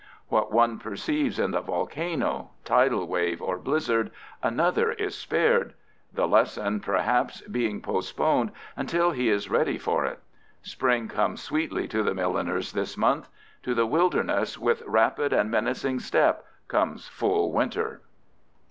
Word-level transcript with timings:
What 0.29 0.51
one 0.51 0.79
perceives 0.79 1.37
in 1.37 1.51
the 1.51 1.61
volcano, 1.61 2.49
tidal 2.65 3.05
wave, 3.07 3.39
or 3.39 3.59
blizzard, 3.59 4.09
another 4.41 4.93
is 4.93 5.15
spared; 5.15 5.75
the 6.11 6.27
lesson, 6.27 6.79
perhaps, 6.79 7.41
being 7.41 7.81
postponed 7.83 8.51
until 8.75 9.11
he 9.11 9.29
is 9.29 9.51
ready 9.51 9.77
for 9.77 10.03
it. 10.05 10.19
Spring 10.63 11.07
comes 11.07 11.43
sweetly 11.43 11.87
to 11.89 12.01
the 12.01 12.15
milliners' 12.15 12.71
this 12.71 12.97
month. 12.97 13.29
To 13.61 13.75
the 13.75 13.85
wilderness 13.85 14.57
with 14.57 14.81
rapid 14.87 15.33
and 15.33 15.51
menacing 15.51 15.99
step 15.99 16.47
comes 16.67 17.07
full 17.07 17.51
winter. 17.51 18.01